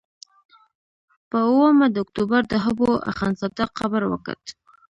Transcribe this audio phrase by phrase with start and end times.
[1.29, 4.41] پر اوومه د اکتوبر د حبو اخندزاده قبر وکت.